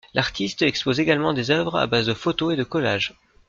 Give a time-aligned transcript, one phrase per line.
[0.15, 3.13] L'artiste expose également des œuvres à base de photos et de collages.